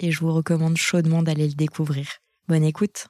et 0.00 0.10
je 0.10 0.20
vous 0.20 0.32
recommande 0.32 0.76
chaudement 0.76 1.22
d'aller 1.22 1.48
le 1.48 1.54
découvrir. 1.54 2.06
Bonne 2.48 2.64
écoute. 2.64 3.08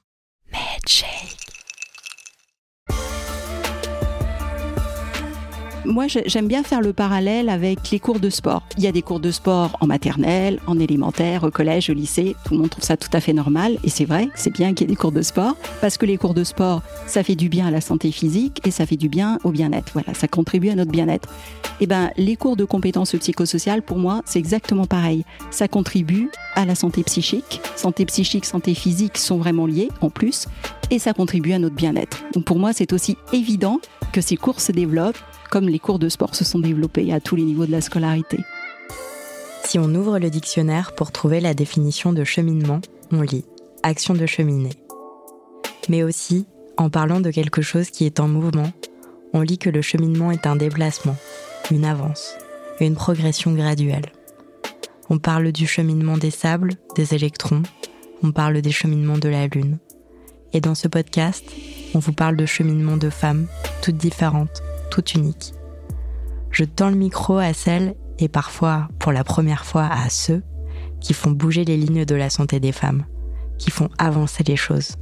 Moi, 5.86 6.06
j'aime 6.08 6.46
bien 6.46 6.62
faire 6.62 6.82
le 6.82 6.92
parallèle 6.92 7.48
avec 7.48 7.90
les 7.90 7.98
cours 7.98 8.20
de 8.20 8.28
sport. 8.28 8.62
Il 8.76 8.84
y 8.84 8.86
a 8.86 8.92
des 8.92 9.00
cours 9.00 9.18
de 9.18 9.30
sport 9.30 9.78
en 9.80 9.86
maternelle, 9.86 10.60
en 10.66 10.78
élémentaire, 10.78 11.42
au 11.44 11.50
collège, 11.50 11.88
au 11.88 11.94
lycée. 11.94 12.36
Tout 12.44 12.54
le 12.54 12.60
monde 12.60 12.70
trouve 12.70 12.84
ça 12.84 12.98
tout 12.98 13.08
à 13.14 13.20
fait 13.20 13.32
normal. 13.32 13.78
Et 13.82 13.88
c'est 13.88 14.04
vrai, 14.04 14.28
c'est 14.34 14.52
bien 14.52 14.74
qu'il 14.74 14.86
y 14.86 14.90
ait 14.90 14.94
des 14.94 14.96
cours 14.96 15.12
de 15.12 15.22
sport. 15.22 15.56
Parce 15.80 15.96
que 15.96 16.04
les 16.04 16.18
cours 16.18 16.34
de 16.34 16.44
sport, 16.44 16.82
ça 17.06 17.22
fait 17.22 17.34
du 17.34 17.48
bien 17.48 17.66
à 17.66 17.70
la 17.70 17.80
santé 17.80 18.12
physique 18.12 18.60
et 18.66 18.70
ça 18.70 18.84
fait 18.84 18.96
du 18.96 19.08
bien 19.08 19.38
au 19.42 19.50
bien-être. 19.50 19.92
Voilà, 19.94 20.12
ça 20.12 20.28
contribue 20.28 20.68
à 20.68 20.74
notre 20.74 20.90
bien-être. 20.90 21.28
Et 21.80 21.84
eh 21.84 21.86
ben, 21.86 22.10
les 22.18 22.36
cours 22.36 22.56
de 22.56 22.66
compétences 22.66 23.16
psychosociales, 23.16 23.80
pour 23.80 23.98
moi, 23.98 24.20
c'est 24.26 24.38
exactement 24.38 24.84
pareil. 24.84 25.24
Ça 25.50 25.66
contribue 25.66 26.30
à 26.56 26.66
la 26.66 26.74
santé 26.74 27.02
psychique. 27.04 27.62
Santé 27.74 28.04
psychique, 28.04 28.44
santé 28.44 28.74
physique 28.74 29.16
sont 29.16 29.38
vraiment 29.38 29.64
liés 29.64 29.88
en 30.02 30.10
plus. 30.10 30.46
Et 30.90 30.98
ça 30.98 31.14
contribue 31.14 31.52
à 31.52 31.58
notre 31.58 31.76
bien-être. 31.76 32.22
Donc 32.34 32.44
pour 32.44 32.58
moi, 32.58 32.74
c'est 32.74 32.92
aussi 32.92 33.16
évident 33.32 33.80
que 34.12 34.20
ces 34.20 34.36
cours 34.36 34.60
se 34.60 34.72
développent 34.72 35.16
comme 35.50 35.68
les 35.68 35.78
cours 35.78 35.98
de 35.98 36.08
sport 36.08 36.34
se 36.34 36.44
sont 36.44 36.60
développés 36.60 37.12
à 37.12 37.20
tous 37.20 37.36
les 37.36 37.42
niveaux 37.42 37.66
de 37.66 37.72
la 37.72 37.80
scolarité. 37.80 38.38
Si 39.64 39.78
on 39.78 39.94
ouvre 39.94 40.18
le 40.18 40.30
dictionnaire 40.30 40.94
pour 40.94 41.12
trouver 41.12 41.40
la 41.40 41.54
définition 41.54 42.12
de 42.12 42.24
cheminement, 42.24 42.80
on 43.12 43.22
lit 43.22 43.44
action 43.82 44.14
de 44.14 44.26
cheminer. 44.26 44.72
Mais 45.88 46.02
aussi, 46.02 46.46
en 46.76 46.90
parlant 46.90 47.20
de 47.20 47.30
quelque 47.30 47.62
chose 47.62 47.90
qui 47.90 48.04
est 48.04 48.20
en 48.20 48.28
mouvement, 48.28 48.72
on 49.32 49.42
lit 49.42 49.58
que 49.58 49.70
le 49.70 49.82
cheminement 49.82 50.30
est 50.30 50.46
un 50.46 50.56
déplacement, 50.56 51.16
une 51.70 51.84
avance, 51.84 52.34
une 52.80 52.94
progression 52.94 53.52
graduelle. 53.52 54.12
On 55.08 55.18
parle 55.18 55.52
du 55.52 55.66
cheminement 55.66 56.16
des 56.16 56.30
sables, 56.30 56.74
des 56.96 57.14
électrons, 57.14 57.62
on 58.22 58.32
parle 58.32 58.60
des 58.60 58.72
cheminements 58.72 59.18
de 59.18 59.28
la 59.28 59.46
Lune. 59.46 59.78
Et 60.52 60.60
dans 60.60 60.74
ce 60.74 60.88
podcast, 60.88 61.44
on 61.94 61.98
vous 61.98 62.12
parle 62.12 62.36
de 62.36 62.46
cheminement 62.46 62.96
de 62.96 63.10
femmes, 63.10 63.46
toutes 63.82 63.96
différentes, 63.96 64.62
toute 64.90 65.14
unique. 65.14 65.54
Je 66.50 66.64
tends 66.64 66.90
le 66.90 66.96
micro 66.96 67.38
à 67.38 67.52
celles, 67.52 67.94
et 68.18 68.28
parfois 68.28 68.88
pour 68.98 69.12
la 69.12 69.24
première 69.24 69.64
fois 69.64 69.86
à 69.86 70.08
ceux, 70.10 70.42
qui 71.00 71.14
font 71.14 71.30
bouger 71.30 71.64
les 71.64 71.76
lignes 71.76 72.04
de 72.04 72.14
la 72.14 72.28
santé 72.28 72.60
des 72.60 72.72
femmes, 72.72 73.06
qui 73.58 73.70
font 73.70 73.88
avancer 73.98 74.44
les 74.44 74.56
choses. 74.56 74.96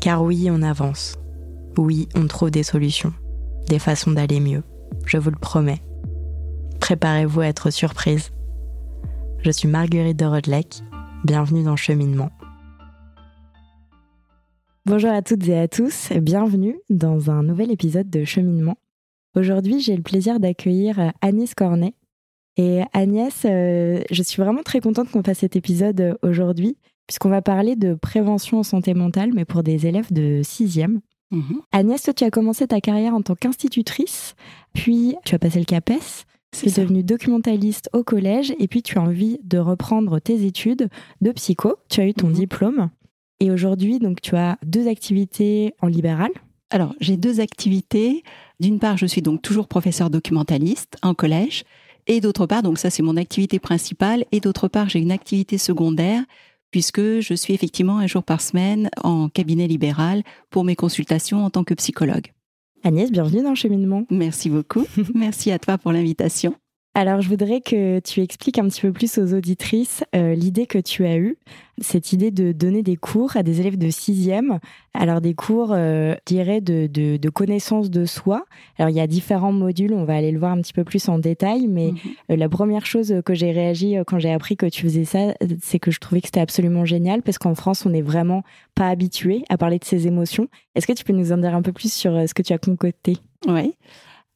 Car 0.00 0.22
oui, 0.22 0.48
on 0.50 0.62
avance. 0.62 1.16
Oui, 1.76 2.08
on 2.14 2.26
trouve 2.26 2.50
des 2.50 2.62
solutions, 2.62 3.12
des 3.68 3.78
façons 3.78 4.12
d'aller 4.12 4.40
mieux, 4.40 4.62
je 5.06 5.18
vous 5.18 5.30
le 5.30 5.36
promets. 5.36 5.82
Préparez-vous 6.80 7.40
à 7.40 7.46
être 7.46 7.70
surprise. 7.70 8.30
Je 9.40 9.50
suis 9.50 9.68
Marguerite 9.68 10.18
de 10.18 10.26
Rodelec, 10.26 10.82
bienvenue 11.24 11.64
dans 11.64 11.76
Cheminement. 11.76 12.30
Bonjour 14.84 15.10
à 15.10 15.22
toutes 15.22 15.48
et 15.48 15.58
à 15.58 15.68
tous, 15.68 16.10
bienvenue 16.20 16.76
dans 16.90 17.30
un 17.30 17.44
nouvel 17.44 17.70
épisode 17.70 18.10
de 18.10 18.24
Cheminement. 18.24 18.76
Aujourd'hui, 19.34 19.80
j'ai 19.80 19.96
le 19.96 20.02
plaisir 20.02 20.40
d'accueillir 20.40 21.00
euh, 21.00 21.08
Agnès 21.22 21.54
Cornet. 21.54 21.94
Et 22.58 22.82
Agnès, 22.92 23.46
euh, 23.46 24.02
je 24.10 24.22
suis 24.22 24.42
vraiment 24.42 24.62
très 24.62 24.80
contente 24.80 25.10
qu'on 25.10 25.22
fasse 25.22 25.38
cet 25.38 25.56
épisode 25.56 26.00
euh, 26.00 26.14
aujourd'hui, 26.22 26.76
puisqu'on 27.06 27.30
va 27.30 27.40
parler 27.40 27.74
de 27.74 27.94
prévention 27.94 28.58
en 28.58 28.62
santé 28.62 28.92
mentale, 28.92 29.30
mais 29.34 29.46
pour 29.46 29.62
des 29.62 29.86
élèves 29.86 30.12
de 30.12 30.42
sixième. 30.42 31.00
Mhm. 31.30 31.62
Agnès, 31.72 32.02
toi, 32.02 32.12
tu 32.12 32.24
as 32.24 32.30
commencé 32.30 32.66
ta 32.66 32.82
carrière 32.82 33.14
en 33.14 33.22
tant 33.22 33.34
qu'institutrice, 33.34 34.34
puis 34.74 35.16
tu 35.24 35.34
as 35.34 35.38
passé 35.38 35.58
le 35.58 35.64
CAPES, 35.64 36.26
tu 36.52 36.68
es 36.68 36.72
devenue 36.82 37.02
documentaliste 37.02 37.88
au 37.94 38.04
collège, 38.04 38.52
et 38.58 38.68
puis 38.68 38.82
tu 38.82 38.98
as 38.98 39.02
envie 39.02 39.38
de 39.42 39.56
reprendre 39.56 40.20
tes 40.20 40.44
études 40.44 40.90
de 41.22 41.32
psycho. 41.32 41.76
Tu 41.88 42.02
as 42.02 42.06
eu 42.06 42.12
ton 42.12 42.28
mhm. 42.28 42.34
diplôme. 42.34 42.90
Et 43.40 43.50
aujourd'hui, 43.50 43.98
donc, 43.98 44.20
tu 44.20 44.36
as 44.36 44.58
deux 44.62 44.88
activités 44.88 45.74
en 45.80 45.86
libéral. 45.86 46.30
Alors, 46.72 46.94
j'ai 47.00 47.18
deux 47.18 47.40
activités. 47.40 48.24
D'une 48.62 48.78
part, 48.78 48.96
je 48.96 49.06
suis 49.06 49.22
donc 49.22 49.42
toujours 49.42 49.66
professeur 49.66 50.08
documentaliste 50.08 50.96
en 51.02 51.14
collège. 51.14 51.64
Et 52.06 52.20
d'autre 52.20 52.46
part, 52.46 52.62
donc 52.62 52.78
ça 52.78 52.90
c'est 52.90 53.02
mon 53.02 53.16
activité 53.16 53.58
principale. 53.58 54.24
Et 54.30 54.38
d'autre 54.38 54.68
part, 54.68 54.88
j'ai 54.88 55.00
une 55.00 55.10
activité 55.10 55.58
secondaire 55.58 56.22
puisque 56.70 57.00
je 57.00 57.34
suis 57.34 57.54
effectivement 57.54 57.98
un 57.98 58.06
jour 58.06 58.22
par 58.22 58.40
semaine 58.40 58.88
en 59.02 59.28
cabinet 59.28 59.66
libéral 59.66 60.22
pour 60.48 60.62
mes 60.62 60.76
consultations 60.76 61.44
en 61.44 61.50
tant 61.50 61.64
que 61.64 61.74
psychologue. 61.74 62.28
Agnès, 62.84 63.10
bienvenue 63.10 63.42
dans 63.42 63.56
cheminement. 63.56 64.04
Merci 64.10 64.48
beaucoup. 64.48 64.86
Merci 65.12 65.50
à 65.50 65.58
toi 65.58 65.76
pour 65.76 65.90
l'invitation. 65.90 66.54
Alors, 66.94 67.22
je 67.22 67.28
voudrais 67.30 67.62
que 67.62 68.00
tu 68.00 68.20
expliques 68.20 68.58
un 68.58 68.68
petit 68.68 68.82
peu 68.82 68.92
plus 68.92 69.16
aux 69.16 69.32
auditrices 69.32 70.04
euh, 70.14 70.34
l'idée 70.34 70.66
que 70.66 70.78
tu 70.78 71.06
as 71.06 71.16
eue, 71.16 71.38
cette 71.80 72.12
idée 72.12 72.30
de 72.30 72.52
donner 72.52 72.82
des 72.82 72.96
cours 72.96 73.34
à 73.34 73.42
des 73.42 73.60
élèves 73.60 73.78
de 73.78 73.88
sixième. 73.88 74.58
Alors, 74.92 75.22
des 75.22 75.32
cours, 75.32 75.72
euh, 75.72 76.14
je 76.28 76.34
dirais, 76.34 76.60
de, 76.60 76.86
de, 76.86 77.28
connaissance 77.30 77.88
de 77.88 78.04
soi. 78.04 78.44
Alors, 78.78 78.90
il 78.90 78.96
y 78.96 79.00
a 79.00 79.06
différents 79.06 79.52
modules, 79.52 79.94
on 79.94 80.04
va 80.04 80.16
aller 80.16 80.30
le 80.32 80.38
voir 80.38 80.52
un 80.52 80.60
petit 80.60 80.74
peu 80.74 80.84
plus 80.84 81.08
en 81.08 81.18
détail, 81.18 81.66
mais 81.66 81.92
mhm. 81.92 81.98
euh, 82.30 82.36
la 82.36 82.50
première 82.50 82.84
chose 82.84 83.14
que 83.24 83.32
j'ai 83.32 83.52
réagi 83.52 83.96
quand 84.06 84.18
j'ai 84.18 84.32
appris 84.32 84.58
que 84.58 84.66
tu 84.66 84.82
faisais 84.82 85.06
ça, 85.06 85.34
c'est 85.62 85.78
que 85.78 85.90
je 85.90 85.98
trouvais 85.98 86.20
que 86.20 86.26
c'était 86.26 86.40
absolument 86.40 86.84
génial, 86.84 87.22
parce 87.22 87.38
qu'en 87.38 87.54
France, 87.54 87.86
on 87.86 87.90
n'est 87.90 88.02
vraiment 88.02 88.42
pas 88.74 88.88
habitué 88.88 89.44
à 89.48 89.56
parler 89.56 89.78
de 89.78 89.84
ses 89.84 90.06
émotions. 90.06 90.48
Est-ce 90.74 90.86
que 90.86 90.92
tu 90.92 91.04
peux 91.04 91.14
nous 91.14 91.32
en 91.32 91.38
dire 91.38 91.54
un 91.54 91.62
peu 91.62 91.72
plus 91.72 91.90
sur 91.90 92.28
ce 92.28 92.34
que 92.34 92.42
tu 92.42 92.52
as 92.52 92.58
concocté? 92.58 93.16
Oui. 93.48 93.74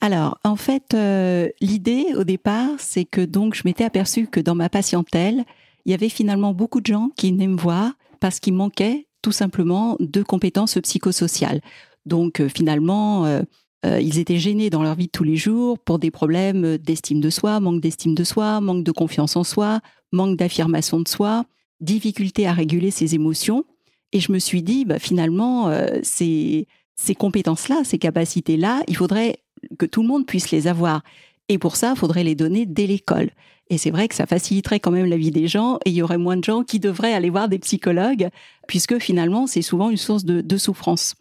Alors, 0.06 0.38
en 0.44 0.54
fait, 0.54 0.94
euh, 0.94 1.48
l'idée 1.60 2.14
au 2.14 2.22
départ, 2.22 2.70
c'est 2.78 3.04
que 3.04 3.20
donc 3.20 3.56
je 3.56 3.62
m'étais 3.64 3.82
aperçue 3.82 4.28
que 4.28 4.38
dans 4.38 4.54
ma 4.54 4.68
patientèle, 4.68 5.44
il 5.84 5.90
y 5.90 5.94
avait 5.94 6.08
finalement 6.08 6.54
beaucoup 6.54 6.80
de 6.80 6.86
gens 6.86 7.10
qui 7.16 7.32
venaient 7.32 7.48
me 7.48 7.56
voir 7.56 7.94
parce 8.20 8.38
qu'il 8.38 8.54
manquait 8.54 9.08
tout 9.20 9.32
simplement 9.32 9.96
de 9.98 10.22
compétences 10.22 10.78
psychosociales. 10.80 11.60
Donc, 12.04 12.38
euh, 12.38 12.48
finalement, 12.48 13.24
euh, 13.24 13.42
ils 13.82 14.20
étaient 14.20 14.38
gênés 14.38 14.70
dans 14.70 14.84
leur 14.84 14.94
vie 14.94 15.06
de 15.06 15.10
tous 15.10 15.24
les 15.24 15.34
jours 15.34 15.76
pour 15.80 15.98
des 15.98 16.12
problèmes 16.12 16.78
d'estime 16.78 17.20
de 17.20 17.28
soi, 17.28 17.58
manque 17.58 17.80
d'estime 17.80 18.14
de 18.14 18.22
soi, 18.22 18.60
manque 18.60 18.84
de 18.84 18.92
confiance 18.92 19.34
en 19.34 19.42
soi, 19.42 19.80
manque 20.12 20.36
d'affirmation 20.36 21.00
de 21.00 21.08
soi, 21.08 21.46
difficulté 21.80 22.46
à 22.46 22.52
réguler 22.52 22.92
ses 22.92 23.16
émotions. 23.16 23.64
Et 24.12 24.20
je 24.20 24.30
me 24.30 24.38
suis 24.38 24.62
dit, 24.62 24.84
bah, 24.84 25.00
finalement, 25.00 25.68
ces, 26.04 26.68
ces 26.94 27.16
compétences-là, 27.16 27.82
ces 27.82 27.98
capacités-là, 27.98 28.84
il 28.86 28.96
faudrait 28.96 29.40
que 29.76 29.86
tout 29.86 30.02
le 30.02 30.08
monde 30.08 30.26
puisse 30.26 30.50
les 30.50 30.66
avoir. 30.66 31.02
Et 31.48 31.58
pour 31.58 31.76
ça, 31.76 31.92
il 31.94 31.98
faudrait 31.98 32.24
les 32.24 32.34
donner 32.34 32.66
dès 32.66 32.86
l'école. 32.86 33.30
Et 33.68 33.78
c'est 33.78 33.90
vrai 33.90 34.08
que 34.08 34.14
ça 34.14 34.26
faciliterait 34.26 34.80
quand 34.80 34.92
même 34.92 35.06
la 35.06 35.16
vie 35.16 35.30
des 35.30 35.48
gens 35.48 35.78
et 35.84 35.90
il 35.90 35.96
y 35.96 36.02
aurait 36.02 36.18
moins 36.18 36.36
de 36.36 36.44
gens 36.44 36.62
qui 36.62 36.78
devraient 36.78 37.14
aller 37.14 37.30
voir 37.30 37.48
des 37.48 37.58
psychologues, 37.58 38.28
puisque 38.68 38.98
finalement, 38.98 39.46
c'est 39.46 39.62
souvent 39.62 39.90
une 39.90 39.96
source 39.96 40.24
de, 40.24 40.56
souffrance. 40.56 41.16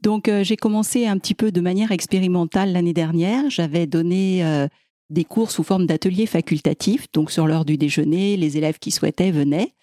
Donc, 0.00 0.28
euh, 0.28 0.42
j'ai 0.42 0.56
commencé 0.56 1.06
un 1.06 1.18
petit 1.18 1.34
peu 1.34 1.52
de 1.52 1.60
manière 1.60 1.92
expérimentale 1.92 2.72
l'année 2.72 2.94
dernière. 2.94 3.48
J'avais 3.50 3.86
donné 3.86 4.44
euh, 4.44 4.66
des 5.10 5.24
cours 5.24 5.50
sous 5.50 5.62
forme 5.62 5.86
d'ateliers 5.86 6.26
facultatifs. 6.26 7.06
Donc, 7.12 7.30
sur 7.30 7.46
l'heure 7.46 7.66
du 7.66 7.76
déjeuner, 7.76 8.36
les 8.36 8.56
élèves 8.56 8.78
qui 8.78 8.90
souhaitaient 8.90 9.30
venaient. 9.30 9.74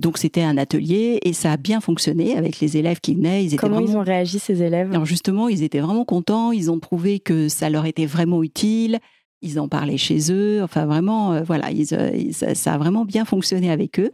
Donc 0.00 0.16
c'était 0.16 0.42
un 0.42 0.56
atelier 0.56 1.20
et 1.22 1.34
ça 1.34 1.52
a 1.52 1.56
bien 1.58 1.80
fonctionné 1.80 2.36
avec 2.36 2.58
les 2.60 2.78
élèves 2.78 3.00
qui 3.00 3.14
venaient. 3.14 3.44
Ils 3.44 3.56
Comment 3.56 3.80
ils 3.80 3.96
ont 3.96 4.02
réagi 4.02 4.38
ces 4.38 4.62
élèves? 4.62 4.90
Alors 4.90 5.04
justement, 5.04 5.48
ils 5.48 5.62
étaient 5.62 5.80
vraiment 5.80 6.06
contents. 6.06 6.52
Ils 6.52 6.70
ont 6.70 6.80
trouvé 6.80 7.20
que 7.20 7.48
ça 7.48 7.68
leur 7.68 7.84
était 7.84 8.06
vraiment 8.06 8.42
utile. 8.42 8.98
Ils 9.42 9.60
en 9.60 9.68
parlaient 9.68 9.98
chez 9.98 10.32
eux. 10.32 10.62
Enfin 10.62 10.86
vraiment, 10.86 11.34
euh, 11.34 11.42
voilà, 11.42 11.68
euh, 11.68 12.32
ça, 12.32 12.72
a 12.72 12.78
vraiment 12.78 13.04
bien 13.04 13.26
fonctionné 13.26 13.70
avec 13.70 14.00
eux. 14.00 14.10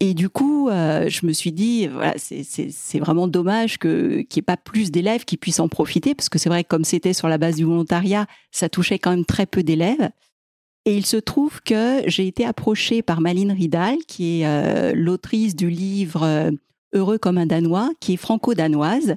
Et 0.00 0.14
du 0.14 0.30
coup, 0.30 0.68
euh, 0.68 1.08
je 1.08 1.26
me 1.26 1.32
suis 1.32 1.52
dit, 1.52 1.88
voilà, 1.88 2.14
c'est 2.16 2.98
vraiment 2.98 3.26
dommage 3.26 3.78
qu'il 3.78 4.18
n'y 4.18 4.38
ait 4.38 4.42
pas 4.42 4.56
plus 4.56 4.90
d'élèves 4.90 5.24
qui 5.24 5.36
puissent 5.36 5.58
en 5.58 5.68
profiter, 5.68 6.14
parce 6.14 6.28
que 6.28 6.38
c'est 6.38 6.48
vrai 6.48 6.62
que 6.62 6.68
comme 6.68 6.84
c'était 6.84 7.12
sur 7.12 7.28
la 7.28 7.36
base 7.36 7.56
du 7.56 7.64
volontariat, 7.64 8.26
ça 8.52 8.68
touchait 8.68 9.00
quand 9.00 9.10
même 9.10 9.24
très 9.24 9.44
peu 9.44 9.64
d'élèves. 9.64 10.08
Et 10.88 10.96
il 10.96 11.04
se 11.04 11.18
trouve 11.18 11.60
que 11.60 12.00
j'ai 12.06 12.26
été 12.26 12.46
approchée 12.46 13.02
par 13.02 13.20
Maline 13.20 13.52
Ridal, 13.52 13.98
qui 14.08 14.40
est 14.40 14.46
euh, 14.46 14.94
l'autrice 14.94 15.54
du 15.54 15.68
livre 15.68 16.22
euh, 16.22 16.50
Heureux 16.94 17.18
comme 17.18 17.36
un 17.36 17.44
Danois, 17.44 17.90
qui 18.00 18.14
est 18.14 18.16
franco-danoise. 18.16 19.16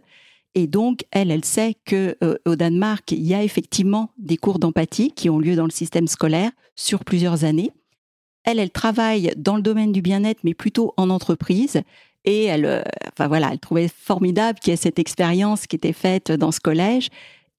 Et 0.53 0.67
donc, 0.67 1.05
elle, 1.11 1.31
elle 1.31 1.45
sait 1.45 1.77
que 1.85 2.17
euh, 2.25 2.35
au 2.45 2.57
Danemark, 2.57 3.13
il 3.13 3.25
y 3.25 3.33
a 3.33 3.41
effectivement 3.41 4.11
des 4.17 4.35
cours 4.35 4.59
d'empathie 4.59 5.13
qui 5.13 5.29
ont 5.29 5.39
lieu 5.39 5.55
dans 5.55 5.63
le 5.63 5.71
système 5.71 6.07
scolaire 6.07 6.51
sur 6.75 7.05
plusieurs 7.05 7.45
années. 7.45 7.71
Elle, 8.43 8.59
elle 8.59 8.71
travaille 8.71 9.31
dans 9.37 9.55
le 9.55 9.61
domaine 9.61 9.93
du 9.93 10.01
bien-être, 10.01 10.41
mais 10.43 10.53
plutôt 10.53 10.93
en 10.97 11.09
entreprise. 11.09 11.83
Et 12.25 12.43
elle, 12.43 12.83
enfin 13.13 13.29
voilà, 13.29 13.47
elle 13.53 13.59
trouvait 13.59 13.87
formidable 13.87 14.59
qu'il 14.59 14.71
y 14.71 14.73
ait 14.73 14.75
cette 14.75 14.99
expérience 14.99 15.67
qui 15.67 15.77
était 15.77 15.93
faite 15.93 16.33
dans 16.33 16.51
ce 16.51 16.59
collège. 16.59 17.07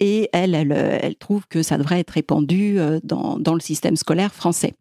Et 0.01 0.29
elle, 0.33 0.55
elle, 0.55 0.73
elle 0.73 1.17
trouve 1.17 1.47
que 1.47 1.63
ça 1.63 1.79
devrait 1.79 2.01
être 2.01 2.11
répandu 2.11 2.79
dans, 3.05 3.39
dans 3.39 3.55
le 3.55 3.61
système 3.61 3.97
scolaire 3.97 4.35
français. 4.35 4.75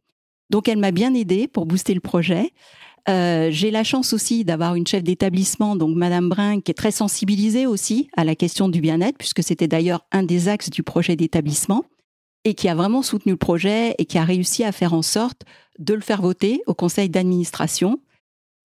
Donc 0.50 0.68
elle 0.68 0.80
m'a 0.80 0.92
bien 0.92 1.13
aidée 1.13 1.48
pour 1.48 1.66
booster 1.66 1.94
le 1.94 2.00
projet. 2.00 2.52
Euh, 3.10 3.50
j'ai 3.52 3.72
la 3.72 3.84
chance 3.84 4.13
aussi 4.13 4.44
d'avoir 4.44 4.75
une 4.75 4.86
chef 4.86 5.04
d'établissement, 5.04 5.75
donc 5.75 5.96
Madame 5.96 6.30
Brun, 6.30 6.62
qui 6.62 6.72
est 6.72 6.75
très 6.75 6.92
sensibilisée 6.92 7.66
aussi 7.66 8.10
à 8.16 8.24
la 8.24 8.36
question 8.36 8.69
du 8.69 8.80
bien-être, 8.80 9.18
puisque 9.18 9.44
c'était 9.44 9.68
d'ailleurs 9.68 10.06
un 10.12 10.24
des 10.24 10.50
axes 10.50 10.69
du 10.69 10.84
projet 10.84 11.16
d'établissement, 11.16 11.84
et 12.44 12.54
qui 12.54 12.69
a 12.69 12.75
vraiment 12.75 13.02
soutenu 13.02 13.34
le 13.34 13.38
projet 13.38 13.96
et 13.98 14.06
qui 14.06 14.18
a 14.18 14.24
réussi 14.24 14.64
à 14.64 14.72
faire 14.72 14.94
en 14.94 15.02
sorte 15.02 15.44
de 15.80 15.94
le 15.94 16.02
faire 16.02 16.22
voter 16.22 16.62
au 16.68 16.74
conseil 16.74 17.10
d'administration. 17.10 18.00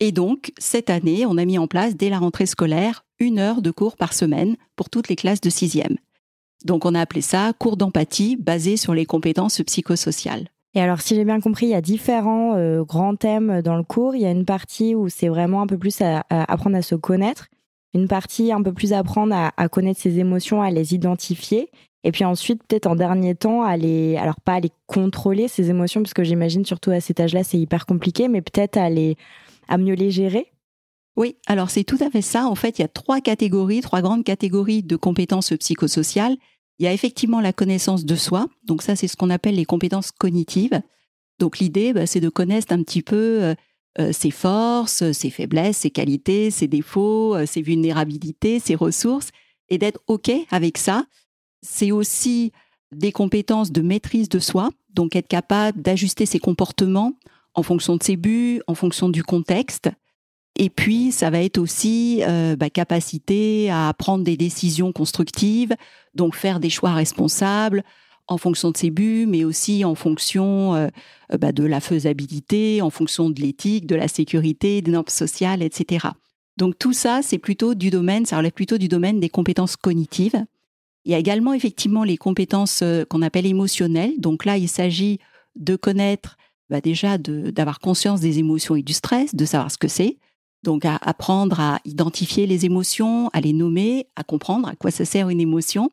Et 0.00 0.12
donc, 0.12 0.52
cette 0.58 0.90
année, 0.90 1.24
on 1.24 1.38
a 1.38 1.44
mis 1.44 1.58
en 1.58 1.66
place, 1.66 1.96
dès 1.96 2.10
la 2.10 2.18
rentrée 2.18 2.46
scolaire, 2.46 3.04
une 3.18 3.38
heure 3.38 3.62
de 3.62 3.70
cours 3.70 3.96
par 3.96 4.12
semaine 4.12 4.56
pour 4.76 4.90
toutes 4.90 5.08
les 5.08 5.16
classes 5.16 5.40
de 5.40 5.50
sixième. 5.50 5.96
Donc, 6.66 6.84
on 6.84 6.94
a 6.94 7.00
appelé 7.00 7.22
ça 7.22 7.52
cours 7.58 7.76
d'empathie 7.76 8.36
basé 8.36 8.76
sur 8.76 8.92
les 8.92 9.06
compétences 9.06 9.62
psychosociales. 9.62 10.48
Et 10.74 10.80
alors, 10.80 11.00
si 11.00 11.14
j'ai 11.14 11.24
bien 11.24 11.40
compris, 11.40 11.66
il 11.66 11.70
y 11.70 11.74
a 11.74 11.80
différents 11.80 12.54
euh, 12.56 12.84
grands 12.84 13.16
thèmes 13.16 13.62
dans 13.62 13.76
le 13.76 13.82
cours. 13.82 14.14
Il 14.14 14.20
y 14.20 14.26
a 14.26 14.30
une 14.30 14.44
partie 14.44 14.94
où 14.94 15.08
c'est 15.08 15.28
vraiment 15.28 15.62
un 15.62 15.66
peu 15.66 15.78
plus 15.78 16.02
à, 16.02 16.22
apprendre 16.28 16.76
à 16.76 16.82
se 16.82 16.94
connaître, 16.94 17.46
une 17.94 18.08
partie 18.08 18.52
un 18.52 18.62
peu 18.62 18.74
plus 18.74 18.92
apprendre 18.92 19.34
à, 19.34 19.68
connaître 19.70 20.00
ses 20.00 20.18
émotions, 20.18 20.60
à 20.60 20.70
les 20.70 20.92
identifier. 20.92 21.70
Et 22.04 22.12
puis 22.12 22.24
ensuite, 22.24 22.62
peut-être 22.62 22.86
en 22.86 22.94
dernier 22.94 23.34
temps, 23.34 23.62
à 23.62 23.78
les, 23.78 24.16
alors 24.16 24.38
pas 24.38 24.54
à 24.54 24.60
les 24.60 24.70
contrôler, 24.86 25.48
ces 25.48 25.70
émotions, 25.70 26.02
parce 26.02 26.12
que 26.12 26.24
j'imagine 26.24 26.66
surtout 26.66 26.90
à 26.90 27.00
cet 27.00 27.20
âge-là, 27.20 27.42
c'est 27.42 27.58
hyper 27.58 27.86
compliqué, 27.86 28.28
mais 28.28 28.42
peut-être 28.42 28.76
à, 28.76 28.90
les, 28.90 29.16
à 29.68 29.78
mieux 29.78 29.94
les 29.94 30.10
gérer. 30.10 30.52
Oui, 31.16 31.36
alors 31.46 31.70
c'est 31.70 31.84
tout 31.84 31.98
à 32.00 32.10
fait 32.10 32.20
ça. 32.20 32.46
En 32.46 32.54
fait, 32.54 32.78
il 32.78 32.82
y 32.82 32.84
a 32.84 32.88
trois 32.88 33.20
catégories, 33.20 33.80
trois 33.80 34.02
grandes 34.02 34.24
catégories 34.24 34.82
de 34.82 34.96
compétences 34.96 35.54
psychosociales. 35.58 36.36
Il 36.78 36.84
y 36.84 36.88
a 36.88 36.92
effectivement 36.92 37.40
la 37.40 37.52
connaissance 37.52 38.04
de 38.04 38.16
soi. 38.16 38.48
Donc 38.64 38.82
ça, 38.82 38.96
c'est 38.96 39.08
ce 39.08 39.16
qu'on 39.16 39.30
appelle 39.30 39.56
les 39.56 39.64
compétences 39.64 40.10
cognitives. 40.12 40.80
Donc 41.38 41.58
l'idée, 41.58 41.92
bah, 41.92 42.06
c'est 42.06 42.20
de 42.20 42.28
connaître 42.28 42.72
un 42.72 42.82
petit 42.82 43.02
peu 43.02 43.42
euh, 43.42 43.54
euh, 43.98 44.12
ses 44.12 44.30
forces, 44.30 45.10
ses 45.12 45.30
faiblesses, 45.30 45.78
ses 45.78 45.90
qualités, 45.90 46.50
ses 46.50 46.68
défauts, 46.68 47.34
euh, 47.34 47.46
ses 47.46 47.62
vulnérabilités, 47.62 48.58
ses 48.58 48.74
ressources, 48.74 49.30
et 49.68 49.78
d'être 49.78 50.00
OK 50.06 50.30
avec 50.50 50.78
ça. 50.78 51.06
C'est 51.62 51.92
aussi 51.92 52.52
des 52.92 53.12
compétences 53.12 53.72
de 53.72 53.82
maîtrise 53.82 54.28
de 54.28 54.38
soi, 54.38 54.70
donc 54.90 55.16
être 55.16 55.28
capable 55.28 55.82
d'ajuster 55.82 56.26
ses 56.26 56.38
comportements 56.38 57.14
en 57.54 57.62
fonction 57.62 57.96
de 57.96 58.02
ses 58.02 58.16
buts, 58.16 58.60
en 58.66 58.74
fonction 58.74 59.08
du 59.08 59.24
contexte, 59.24 59.90
et 60.58 60.70
puis, 60.70 61.12
ça 61.12 61.30
va 61.30 61.42
être 61.42 61.58
aussi 61.58 62.22
euh, 62.26 62.56
bah, 62.56 62.70
capacité 62.70 63.70
à 63.70 63.92
prendre 63.96 64.24
des 64.24 64.36
décisions 64.36 64.92
constructives, 64.92 65.74
donc 66.14 66.34
faire 66.34 66.60
des 66.60 66.70
choix 66.70 66.92
responsables 66.92 67.84
en 68.28 68.38
fonction 68.38 68.70
de 68.70 68.76
ses 68.76 68.90
buts, 68.90 69.26
mais 69.28 69.44
aussi 69.44 69.84
en 69.84 69.94
fonction 69.94 70.74
euh, 70.74 70.88
euh, 71.32 71.38
bah, 71.38 71.52
de 71.52 71.62
la 71.62 71.80
faisabilité, 71.80 72.82
en 72.82 72.90
fonction 72.90 73.30
de 73.30 73.40
l'éthique, 73.40 73.86
de 73.86 73.94
la 73.94 74.08
sécurité, 74.08 74.82
des 74.82 74.90
normes 74.90 75.04
sociales, 75.08 75.62
etc. 75.62 76.08
Donc 76.56 76.78
tout 76.78 76.92
ça, 76.92 77.20
c'est 77.22 77.38
plutôt 77.38 77.74
du 77.74 77.90
domaine, 77.90 78.26
ça 78.26 78.38
relève 78.38 78.52
plutôt 78.52 78.78
du 78.78 78.88
domaine 78.88 79.20
des 79.20 79.28
compétences 79.28 79.76
cognitives. 79.76 80.44
Il 81.04 81.12
y 81.12 81.14
a 81.14 81.18
également 81.18 81.52
effectivement 81.52 82.02
les 82.02 82.16
compétences 82.16 82.82
qu'on 83.08 83.22
appelle 83.22 83.46
émotionnelles. 83.46 84.18
Donc 84.18 84.44
là, 84.44 84.56
il 84.56 84.68
s'agit 84.68 85.20
de 85.54 85.76
connaître 85.76 86.36
bah, 86.68 86.80
déjà 86.80 87.18
d'avoir 87.18 87.78
conscience 87.78 88.20
des 88.20 88.40
émotions 88.40 88.74
et 88.74 88.82
du 88.82 88.92
stress, 88.92 89.36
de 89.36 89.44
savoir 89.44 89.70
ce 89.70 89.78
que 89.78 89.86
c'est, 89.86 90.16
donc 90.66 90.84
à 90.84 90.96
apprendre 90.96 91.60
à 91.60 91.80
identifier 91.84 92.46
les 92.46 92.66
émotions, 92.66 93.28
à 93.32 93.40
les 93.40 93.52
nommer, 93.52 94.08
à 94.16 94.24
comprendre 94.24 94.68
à 94.68 94.74
quoi 94.74 94.90
ça 94.90 95.04
sert 95.04 95.30
une 95.30 95.40
émotion. 95.40 95.90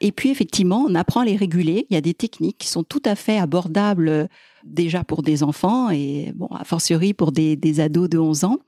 Et 0.00 0.10
puis 0.10 0.30
effectivement, 0.30 0.84
on 0.88 0.94
apprend 0.94 1.20
à 1.20 1.24
les 1.26 1.36
réguler. 1.36 1.86
Il 1.90 1.94
y 1.94 1.96
a 1.96 2.00
des 2.00 2.14
techniques 2.14 2.58
qui 2.58 2.68
sont 2.68 2.82
tout 2.82 3.02
à 3.04 3.14
fait 3.14 3.38
abordables 3.38 4.08
euh, 4.08 4.26
déjà 4.64 5.04
pour 5.04 5.22
des 5.22 5.42
enfants 5.42 5.90
et 5.90 6.32
bon, 6.34 6.46
a 6.46 6.64
fortiori 6.64 7.14
pour 7.14 7.30
des, 7.30 7.80
ados 7.80 8.08
de 8.08 8.18
11 8.18 8.44
ans. 8.44 8.58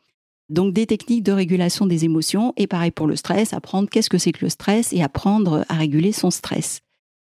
Donc 0.50 0.72
des 0.72 0.86
techniques 0.86 1.24
de 1.24 1.32
régulation 1.32 1.86
des 1.86 2.04
émotions 2.04 2.52
et 2.56 2.66
pareil 2.66 2.90
pour 2.90 3.06
le 3.06 3.16
stress, 3.16 3.52
apprendre 3.52 3.88
qu'est-ce 3.90 4.08
que 4.08 4.18
c'est 4.18 4.32
que 4.32 4.44
le 4.44 4.50
stress 4.50 4.92
et 4.92 5.02
apprendre 5.02 5.64
à 5.68 5.74
réguler 5.74 6.12
son 6.12 6.30
stress. 6.30 6.80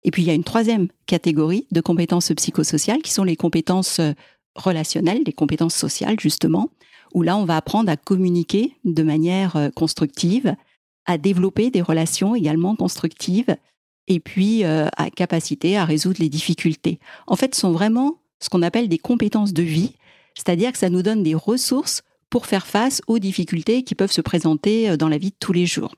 Et 0.04 0.10
puis 0.10 0.22
il 0.22 0.26
y 0.26 0.30
a 0.30 0.34
une 0.34 0.44
troisième 0.44 0.88
catégorie 1.06 1.66
de 1.70 1.80
compétences 1.80 2.32
psychosociales 2.32 3.02
qui 3.02 3.12
sont 3.12 3.24
les 3.24 3.36
compétences 3.36 4.00
euh, 4.00 4.12
relationnelles, 4.54 5.22
les 5.26 5.32
compétences 5.32 5.74
sociales 5.74 6.18
justement 6.20 6.70
où 7.14 7.22
là, 7.22 7.36
on 7.36 7.44
va 7.44 7.56
apprendre 7.56 7.90
à 7.90 7.96
communiquer 7.96 8.76
de 8.84 9.02
manière 9.02 9.56
euh, 9.56 9.70
constructive, 9.70 10.54
à 11.06 11.16
développer 11.16 11.70
des 11.70 11.82
relations 11.82 12.34
également 12.34 12.76
constructives, 12.76 13.56
et 14.08 14.20
puis 14.20 14.64
euh, 14.64 14.88
à 14.96 15.10
capacité 15.10 15.76
à 15.76 15.84
résoudre 15.84 16.18
les 16.20 16.28
difficultés. 16.28 16.98
En 17.26 17.36
fait, 17.36 17.54
ce 17.54 17.62
sont 17.62 17.72
vraiment 17.72 18.18
ce 18.40 18.50
qu'on 18.50 18.62
appelle 18.62 18.88
des 18.88 18.98
compétences 18.98 19.54
de 19.54 19.62
vie, 19.62 19.94
c'est-à-dire 20.34 20.72
que 20.72 20.78
ça 20.78 20.90
nous 20.90 21.02
donne 21.02 21.22
des 21.22 21.34
ressources 21.34 22.02
pour 22.28 22.46
faire 22.46 22.66
face 22.66 23.00
aux 23.06 23.18
difficultés 23.18 23.84
qui 23.84 23.94
peuvent 23.94 24.12
se 24.12 24.20
présenter 24.20 24.90
euh, 24.90 24.96
dans 24.96 25.08
la 25.08 25.18
vie 25.18 25.30
de 25.30 25.36
tous 25.38 25.52
les 25.52 25.66
jours. 25.66 25.94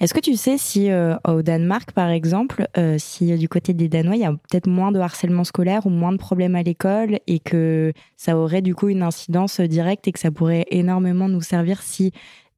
Est-ce 0.00 0.14
que 0.14 0.20
tu 0.20 0.36
sais 0.36 0.58
si 0.58 0.90
euh, 0.90 1.16
au 1.26 1.42
Danemark, 1.42 1.90
par 1.90 2.08
exemple, 2.08 2.68
euh, 2.76 2.96
si 2.98 3.36
du 3.36 3.48
côté 3.48 3.74
des 3.74 3.88
Danois, 3.88 4.14
il 4.14 4.22
y 4.22 4.24
a 4.24 4.32
peut-être 4.32 4.68
moins 4.68 4.92
de 4.92 5.00
harcèlement 5.00 5.42
scolaire 5.42 5.86
ou 5.86 5.90
moins 5.90 6.12
de 6.12 6.18
problèmes 6.18 6.54
à 6.54 6.62
l'école 6.62 7.18
et 7.26 7.40
que 7.40 7.92
ça 8.16 8.38
aurait 8.38 8.62
du 8.62 8.76
coup 8.76 8.88
une 8.88 9.02
incidence 9.02 9.60
directe 9.60 10.06
et 10.06 10.12
que 10.12 10.20
ça 10.20 10.30
pourrait 10.30 10.66
énormément 10.70 11.28
nous 11.28 11.40
servir 11.40 11.82
si 11.82 12.12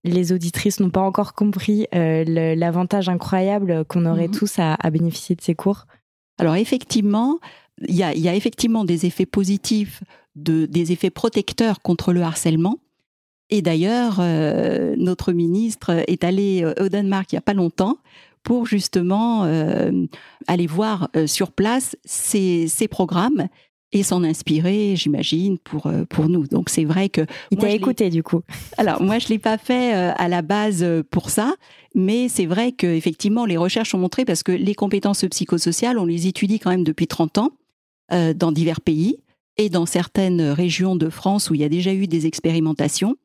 les 0.04 0.32
auditrices 0.32 0.81
n'ont 0.81 0.90
pas 0.90 1.00
encore 1.00 1.32
compris 1.32 1.87
euh, 1.94 2.25
l'avantage 2.54 3.08
incroyable 3.08 3.84
qu'on 3.87 4.04
aurait 4.04 4.28
mhm. 4.28 4.34
tous 4.34 4.58
à, 4.58 4.76
bénéficier 4.90 5.34
de 5.34 5.40
ces 5.40 5.54
cours? 5.54 5.87
Alors 6.38 6.56
effectivement, 6.56 7.38
il 7.88 7.94
y 7.94 8.02
a, 8.02 8.34
effectivement 8.34 8.84
des 8.84 9.06
effets 9.06 9.26
positifs, 9.26 10.02
des 10.37 10.92
effets 10.92 11.10
protecteurs 11.10 11.81
contre 11.81 12.12
le 12.12 12.22
harcèlement. 12.22 12.78
Et 13.50 13.62
d'ailleurs, 13.62 14.17
euh, 14.20 14.94
notre 14.97 15.32
ministre 15.32 16.05
est 16.06 16.25
allé 16.25 16.62
euh, 16.62 16.73
au 16.85 16.88
Danemark 16.88 17.32
il 17.32 17.35
n'y 17.35 17.38
a 17.38 17.43
pas 17.43 17.55
longtemps 17.55 17.99
pour 18.44 18.64
justement 18.64 19.44
euh, 19.44 20.06
aller 20.47 20.67
voir 20.67 21.11
sur 21.26 21.52
place 21.52 21.97
ces, 22.05 22.69
ces 22.69 22.88
programmes 22.88 23.49
et 23.93 24.02
s'en 24.02 24.23
inspirer, 24.23 24.94
j'imagine, 24.97 25.58
pour 25.58 25.91
pour 26.08 26.29
nous. 26.29 26.47
Donc 26.47 26.70
c'est 26.70 26.85
vrai 26.85 27.08
que 27.08 27.23
il 27.50 27.58
t'a 27.58 27.70
écouté 27.70 28.08
du 28.08 28.23
coup. 28.23 28.41
Alors 28.79 29.02
moi 29.02 29.19
je 29.19 29.29
l'ai 29.29 29.38
pas 29.38 29.58
fait 29.58 29.93
à 29.93 30.29
la 30.29 30.41
base 30.43 30.87
pour 31.11 31.29
ça, 31.29 31.54
mais 31.95 32.28
c'est 32.28 32.47
vrai 32.47 32.73
que 32.73 32.87
effectivement 32.87 33.45
les 33.45 33.57
recherches 33.57 33.95
ont 33.95 33.99
montré 33.99 34.25
parce 34.25 34.45
que 34.45 34.52
les 34.52 34.75
compétences 34.75 35.25
psychosociales 35.28 35.99
on 35.99 36.07
les 36.07 36.28
étudie 36.28 36.61
quand 36.61 36.71
même 36.71 36.85
depuis 36.85 37.09
30 37.09 37.38
ans 37.38 37.50
dans 38.37 38.52
divers 38.52 38.80
pays 38.80 39.19
et 39.59 39.69
dans 39.69 39.87
certaines 39.87 40.40
régions 40.40 40.95
de 40.97 41.11
France 41.11 41.50
où 41.50 41.54
il 41.54 41.61
y 41.61 41.64
a 41.64 41.69
déjà 41.69 41.92
eu 41.92 42.07
des 42.07 42.26
expérimentations. 42.26 43.16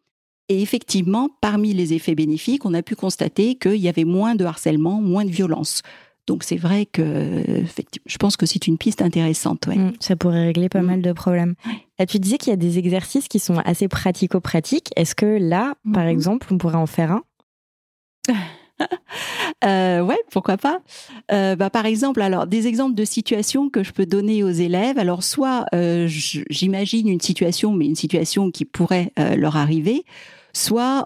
Et 0.50 0.62
effectivement, 0.62 1.30
parmi 1.42 1.74
les 1.74 1.94
effets 1.94 2.16
bénéfiques, 2.16 2.66
on 2.66 2.74
a 2.74 2.84
pu 2.84 2.96
constater 2.96 3.56
qu'il 3.56 3.78
y 3.78 3.90
avait 3.90 4.04
moins 4.04 4.36
de 4.36 4.46
harcèlement, 4.46 5.02
moins 5.02 5.26
de 5.26 5.32
violence. 5.32 5.82
Donc 6.28 6.44
c'est 6.44 6.58
vrai 6.58 6.86
que 6.86 7.64
je 8.06 8.18
pense 8.18 8.36
que 8.36 8.46
c'est 8.46 8.68
une 8.68 8.78
piste 8.78 9.02
intéressante. 9.02 9.68
Mmh, 9.68 9.92
ça 10.00 10.16
pourrait 10.16 10.46
régler 10.46 10.70
pas 10.70 10.82
mmh. 10.82 10.86
mal 10.86 11.02
de 11.02 11.12
problèmes. 11.14 11.56
tu 12.08 12.20
disais 12.20 12.38
qu'il 12.38 12.50
y 12.50 12.54
a 12.54 12.58
des 12.58 12.80
exercices 12.80 13.28
qui 13.28 13.40
sont 13.40 13.58
assez 13.60 13.88
pratico-pratiques. 13.88 14.90
Est-ce 14.96 15.14
que 15.14 15.26
là, 15.26 15.76
par 15.94 16.06
mmh. 16.06 16.10
exemple, 16.10 16.48
on 16.52 16.58
pourrait 16.58 16.76
en 16.76 16.88
faire 16.88 17.12
un? 17.12 17.24
euh, 19.64 20.02
ouais, 20.02 20.20
pourquoi 20.32 20.58
pas. 20.58 20.82
Euh, 21.32 21.56
bah, 21.56 21.70
par 21.70 21.86
exemple, 21.86 22.22
alors 22.22 22.48
des 22.48 22.68
exemples 22.68 22.96
de 22.96 23.06
situations 23.06 23.70
que 23.70 23.84
je 23.84 23.92
peux 23.92 24.06
donner 24.06 24.44
aux 24.44 24.50
élèves. 24.50 24.98
Alors 24.98 25.24
soit 25.24 25.66
euh, 25.74 26.08
j'imagine 26.08 27.08
une 27.08 27.22
situation, 27.22 27.72
mais 27.72 27.86
une 27.86 27.96
situation 27.96 28.52
qui 28.52 28.66
pourrait 28.66 29.12
euh, 29.20 29.36
leur 29.36 29.56
arriver, 29.56 30.04
soit 30.54 31.06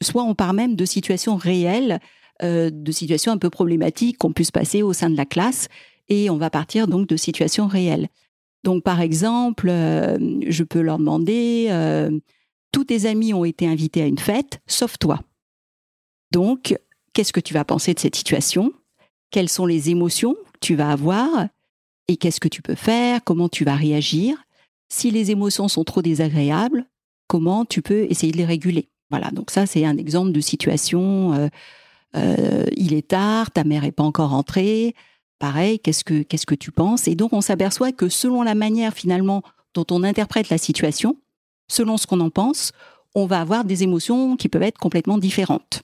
soit 0.00 0.22
on 0.22 0.34
part 0.34 0.54
même 0.54 0.76
de 0.76 0.84
situations 0.84 1.36
réelles, 1.36 2.00
de 2.42 2.92
situations 2.92 3.32
un 3.32 3.36
peu 3.36 3.50
problématiques 3.50 4.16
qu'on 4.16 4.32
puisse 4.32 4.50
passer 4.50 4.82
au 4.82 4.94
sein 4.94 5.10
de 5.10 5.16
la 5.16 5.26
classe, 5.26 5.68
et 6.08 6.30
on 6.30 6.38
va 6.38 6.48
partir 6.48 6.88
donc 6.88 7.06
de 7.06 7.16
situations 7.16 7.66
réelles. 7.66 8.08
Donc 8.64 8.82
par 8.82 9.02
exemple, 9.02 9.68
je 9.68 10.62
peux 10.62 10.80
leur 10.80 10.98
demander 10.98 11.68
tous 12.72 12.84
tes 12.84 13.04
amis 13.04 13.34
ont 13.34 13.44
été 13.44 13.66
invités 13.66 14.00
à 14.00 14.06
une 14.06 14.18
fête, 14.18 14.60
sauf 14.66 14.98
toi. 14.98 15.20
Donc, 16.30 16.76
qu'est-ce 17.12 17.32
que 17.32 17.40
tu 17.40 17.54
vas 17.54 17.64
penser 17.64 17.94
de 17.94 17.98
cette 17.98 18.16
situation, 18.16 18.72
quelles 19.30 19.48
sont 19.48 19.66
les 19.66 19.90
émotions 19.90 20.34
que 20.34 20.58
tu 20.60 20.74
vas 20.74 20.90
avoir? 20.90 21.48
Et 22.08 22.16
qu'est-ce 22.16 22.40
que 22.40 22.48
tu 22.48 22.62
peux 22.62 22.74
faire, 22.74 23.22
comment 23.22 23.48
tu 23.48 23.64
vas 23.64 23.76
réagir? 23.76 24.36
Si 24.88 25.10
les 25.10 25.30
émotions 25.30 25.68
sont 25.68 25.84
trop 25.84 26.02
désagréables, 26.02 26.86
comment 27.28 27.64
tu 27.64 27.82
peux 27.82 28.06
essayer 28.10 28.32
de 28.32 28.36
les 28.36 28.44
réguler? 28.44 28.88
Voilà, 29.10 29.30
donc 29.30 29.50
ça 29.50 29.66
c'est 29.66 29.84
un 29.84 29.96
exemple 29.96 30.32
de 30.32 30.40
situation. 30.40 31.32
Euh, 31.34 31.48
euh, 32.16 32.66
il 32.76 32.92
est 32.92 33.08
tard, 33.08 33.50
ta 33.52 33.62
mère 33.62 33.82
n'est 33.82 33.92
pas 33.92 34.02
encore 34.02 34.30
rentrée. 34.30 34.94
Pareil, 35.38 35.78
qu'est-ce 35.78 36.04
que 36.04 36.22
qu'est-ce 36.22 36.46
que 36.46 36.56
tu 36.56 36.72
penses? 36.72 37.06
Et 37.06 37.14
donc 37.14 37.32
on 37.32 37.40
s'aperçoit 37.40 37.92
que 37.92 38.08
selon 38.08 38.42
la 38.42 38.54
manière 38.54 38.92
finalement 38.92 39.42
dont 39.74 39.86
on 39.90 40.02
interprète 40.02 40.48
la 40.48 40.58
situation, 40.58 41.16
selon 41.68 41.96
ce 41.96 42.06
qu'on 42.06 42.20
en 42.20 42.30
pense, 42.30 42.72
on 43.14 43.26
va 43.26 43.40
avoir 43.40 43.64
des 43.64 43.82
émotions 43.82 44.36
qui 44.36 44.48
peuvent 44.48 44.62
être 44.62 44.78
complètement 44.78 45.18
différentes. 45.18 45.82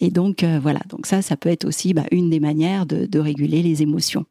Et 0.00 0.10
donc 0.10 0.42
euh, 0.42 0.58
voilà, 0.60 0.80
donc 0.88 1.06
ça, 1.06 1.22
ça 1.22 1.36
peut 1.36 1.48
être 1.48 1.64
aussi 1.64 1.94
bah, 1.94 2.04
une 2.10 2.30
des 2.30 2.40
manières 2.40 2.86
de, 2.86 3.18
réguler 3.18 3.62
les 3.62 3.82
émotions. 3.82 4.24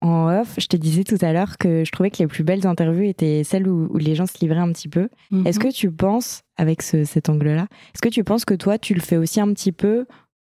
En 0.00 0.28
off, 0.40 0.56
je 0.58 0.66
te 0.66 0.76
disais 0.76 1.04
tout 1.04 1.18
à 1.20 1.32
l'heure 1.32 1.58
que 1.58 1.84
je 1.84 1.92
trouvais 1.92 2.10
que 2.10 2.18
les 2.18 2.26
plus 2.26 2.42
belles 2.42 2.66
interviews 2.66 3.04
étaient 3.04 3.44
celles 3.44 3.68
où, 3.68 3.96
les 3.96 4.16
gens 4.16 4.26
se 4.26 4.36
livraient 4.40 4.58
un 4.58 4.72
petit 4.72 4.88
peu. 4.88 5.08
Mhm. 5.30 5.46
Est-ce 5.46 5.60
que 5.60 5.72
tu 5.72 5.92
penses, 5.92 6.42
avec 6.56 6.82
cet 6.82 7.28
angle-là, 7.28 7.68
est-ce 7.94 8.02
que 8.02 8.08
tu 8.08 8.24
penses 8.24 8.44
que 8.44 8.54
toi, 8.54 8.78
tu 8.78 8.94
le 8.94 9.00
fais 9.00 9.16
aussi 9.16 9.40
un 9.40 9.52
petit 9.52 9.70
peu 9.70 10.06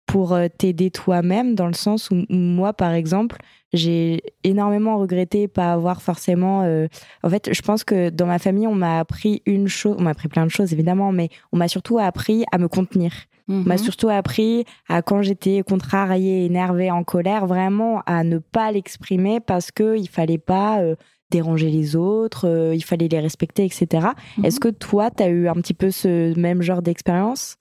pour 0.06 0.32
euh, 0.32 0.46
t'aider 0.56 0.90
toi-même, 0.90 1.54
dans 1.54 1.66
le 1.66 1.72
sens 1.72 2.10
où 2.10 2.24
moi, 2.28 2.72
par 2.72 2.92
exemple, 2.92 3.38
j'ai 3.72 4.22
énormément 4.42 4.98
regretté 4.98 5.46
pas 5.46 5.72
avoir 5.72 6.02
forcément. 6.02 6.62
Euh, 6.62 6.88
en 7.22 7.30
fait, 7.30 7.50
je 7.52 7.62
pense 7.62 7.84
que 7.84 8.10
dans 8.10 8.26
ma 8.26 8.38
famille, 8.38 8.66
on 8.66 8.74
m'a 8.74 8.98
appris 8.98 9.42
une 9.46 9.68
chose, 9.68 9.96
on 9.98 10.02
m'a 10.02 10.10
appris 10.10 10.28
plein 10.28 10.44
de 10.44 10.50
choses 10.50 10.72
évidemment, 10.72 11.12
mais 11.12 11.28
on 11.52 11.56
m'a 11.56 11.68
surtout 11.68 11.98
appris 11.98 12.44
à 12.52 12.58
me 12.58 12.68
contenir. 12.68 13.12
On 13.50 13.64
m'a 13.64 13.76
mhm. 13.76 13.82
surtout 13.82 14.08
appris 14.08 14.64
à 14.88 15.02
quand 15.02 15.22
j'étais 15.22 15.62
contrariée, 15.62 16.44
énervée, 16.44 16.90
en 16.90 17.02
colère, 17.02 17.46
vraiment 17.46 18.02
à 18.06 18.22
ne 18.22 18.38
pas 18.38 18.70
l'exprimer 18.70 19.40
parce 19.40 19.72
que 19.72 19.98
il 19.98 20.08
fallait 20.08 20.38
pas 20.38 20.80
euh, 20.80 20.94
déranger 21.30 21.68
les 21.68 21.96
autres, 21.96 22.46
euh, 22.48 22.74
il 22.74 22.84
fallait 22.84 23.08
les 23.08 23.18
respecter, 23.20 23.64
etc. 23.64 24.08
Mhm. 24.38 24.44
Est-ce 24.44 24.60
que 24.60 24.68
toi, 24.68 25.10
tu 25.10 25.22
as 25.24 25.28
eu 25.28 25.48
un 25.48 25.54
petit 25.54 25.74
peu 25.74 25.90
ce 25.90 26.38
même 26.38 26.62
genre 26.62 26.80
d'expérience? 26.80 27.56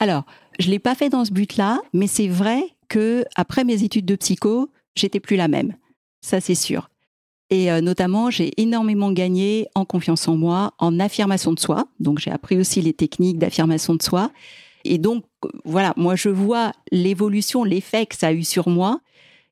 Alors, 0.00 0.24
je 0.58 0.70
l'ai 0.70 0.78
pas 0.78 0.94
fait 0.94 1.10
dans 1.10 1.24
ce 1.24 1.32
but-là, 1.32 1.80
mais 1.92 2.06
c'est 2.06 2.28
vrai 2.28 2.62
que 2.88 3.24
après 3.36 3.64
mes 3.64 3.82
études 3.82 4.06
de 4.06 4.16
psycho, 4.16 4.70
j'étais 4.94 5.20
plus 5.20 5.36
la 5.36 5.48
même. 5.48 5.74
Ça, 6.22 6.40
c'est 6.40 6.54
sûr. 6.54 6.88
Et 7.50 7.72
euh, 7.72 7.80
notamment, 7.80 8.30
j'ai 8.30 8.52
énormément 8.60 9.12
gagné 9.12 9.68
en 9.74 9.84
confiance 9.84 10.28
en 10.28 10.36
moi, 10.36 10.74
en 10.78 11.00
affirmation 11.00 11.52
de 11.52 11.58
soi. 11.58 11.86
Donc, 11.98 12.18
j'ai 12.18 12.30
appris 12.30 12.58
aussi 12.58 12.80
les 12.80 12.92
techniques 12.92 13.38
d'affirmation 13.38 13.94
de 13.94 14.02
soi. 14.02 14.30
Et 14.88 14.98
donc, 14.98 15.24
voilà, 15.64 15.92
moi, 15.96 16.16
je 16.16 16.28
vois 16.28 16.72
l'évolution, 16.90 17.64
l'effet 17.64 18.06
que 18.06 18.16
ça 18.16 18.28
a 18.28 18.32
eu 18.32 18.44
sur 18.44 18.68
moi. 18.68 19.00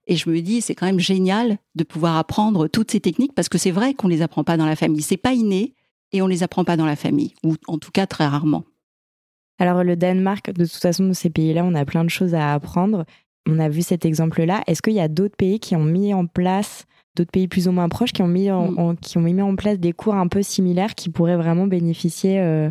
Et 0.07 0.17
je 0.17 0.31
me 0.31 0.41
dis, 0.41 0.61
c'est 0.61 0.75
quand 0.75 0.87
même 0.87 1.01
génial 1.01 1.59
de 1.75 1.85
pouvoir 1.85 2.17
apprendre 2.17 2.69
toutes 2.69 2.91
ces 2.91 3.01
techniques 3.01 3.35
parce 3.35 3.49
que 3.49 3.59
c'est 3.59 3.73
vrai 3.73 3.95
qu'on 3.95 4.09
les 4.09 4.23
apprend 4.23 4.45
pas 4.45 4.57
dans 4.57 4.67
la 4.67 4.77
famille. 4.77 5.03
C'est 5.03 5.17
pas 5.17 5.33
inné 5.33 5.75
et 6.13 6.23
on 6.23 6.27
les 6.27 6.43
apprend 6.43 6.65
pas 6.65 6.77
dans 6.77 6.87
la 6.87 6.95
famille, 6.95 7.35
ou 7.43 7.57
en 7.67 7.79
tout 7.79 7.91
cas 7.91 8.07
très 8.07 8.27
rarement. 8.27 8.65
Alors, 9.59 9.83
le 9.83 9.97
Danemark, 9.97 10.53
de 10.53 10.65
toute 10.65 10.75
façon, 10.75 11.07
dans 11.07 11.15
ces 11.15 11.31
pays-là, 11.31 11.65
on 11.65 11.75
a 11.75 11.85
plein 11.85 12.05
de 12.05 12.11
choses 12.11 12.35
à 12.35 12.55
apprendre 12.55 13.05
on 13.47 13.59
a 13.59 13.69
vu 13.69 13.83
cet 13.83 14.05
exemple-là. 14.05 14.63
Est-ce 14.67 14.83
qu'il 14.83 14.95
y 14.95 15.01
a 15.01 15.09
d'autres 15.09 15.37
pays 15.37 15.61
qui 15.61 15.77
ont 15.77 15.85
mis 15.85 16.13
en 16.13 16.27
place, 16.27 16.87
d'autres 17.17 17.31
pays 17.31 17.49
plus 17.49 17.67
ou 17.67 17.73
moins 17.73 17.89
proches, 17.89 18.13
qui 18.13 18.23
ont, 18.23 18.29
mis 18.29 18.51
en, 18.51 18.93
mm. 18.93 18.97
qui 18.99 19.19
ont 19.19 19.23
mis 19.23 19.41
en 19.41 19.57
place 19.57 19.79
des 19.79 19.93
cours 19.93 20.15
un 20.15 20.29
peu 20.29 20.43
similaires 20.43 20.95
qui 20.95 21.09
pourraient 21.09 21.37
vraiment 21.37 21.67
bénéficier 21.67 22.39
euh, 22.39 22.71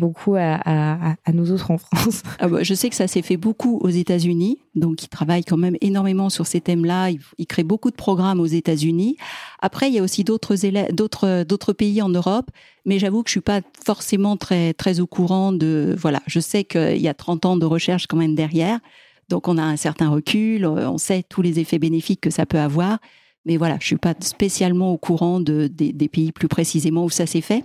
beaucoup 0.00 0.34
à, 0.36 1.14
nous 1.32 1.52
autres 1.52 1.70
en 1.70 1.78
France 1.78 2.22
ah 2.40 2.48
bah, 2.48 2.62
Je 2.62 2.74
sais 2.74 2.88
que 2.88 2.96
ça 2.96 3.06
s'est 3.06 3.22
fait 3.22 3.36
beaucoup 3.36 3.78
aux 3.78 3.90
États-Unis, 3.90 4.58
donc 4.74 5.02
ils 5.04 5.08
travaillent 5.08 5.44
quand 5.44 5.56
même 5.56 5.76
énormément 5.80 6.30
sur 6.30 6.46
ces 6.46 6.60
thèmes-là. 6.60 7.10
Ils, 7.10 7.46
créent 7.46 7.62
beaucoup 7.64 7.90
de 7.90 7.96
programmes 7.96 8.40
aux 8.40 8.46
États-Unis. 8.46 9.16
Après, 9.60 9.88
il 9.88 9.94
y 9.94 9.98
a 9.98 10.02
aussi 10.02 10.24
d'autres 10.24 10.56
d'autres 10.90 11.44
d'autres 11.44 11.72
pays 11.74 12.00
en 12.00 12.08
Europe, 12.08 12.50
mais 12.86 12.98
j'avoue 12.98 13.22
que 13.22 13.28
je 13.28 13.32
suis 13.32 13.40
pas 13.40 13.60
forcément 13.84 14.36
très 14.36 14.72
très 14.72 15.00
au 15.00 15.06
courant 15.06 15.52
de. 15.52 15.94
Voilà, 15.98 16.22
je 16.26 16.40
sais 16.40 16.64
qu'il 16.64 17.00
y 17.00 17.08
a 17.08 17.14
30 17.14 17.44
ans 17.44 17.56
de 17.56 17.66
recherche 17.66 18.06
quand 18.06 18.16
même 18.16 18.34
derrière. 18.34 18.80
Donc 19.28 19.48
on 19.48 19.58
a 19.58 19.62
un 19.62 19.76
certain 19.76 20.08
recul, 20.08 20.66
on 20.66 20.98
sait 20.98 21.22
tous 21.22 21.42
les 21.42 21.58
effets 21.58 21.78
bénéfiques 21.78 22.20
que 22.20 22.30
ça 22.30 22.46
peut 22.46 22.58
avoir. 22.58 22.98
Mais 23.44 23.56
voilà, 23.56 23.76
je 23.80 23.86
suis 23.86 23.96
pas 23.96 24.14
spécialement 24.20 24.92
au 24.92 24.98
courant 24.98 25.40
de, 25.40 25.66
des, 25.66 26.08
pays 26.08 26.32
plus 26.32 26.48
précisément 26.48 27.04
où 27.04 27.10
ça 27.10 27.26
s'est 27.26 27.40
fait. 27.40 27.64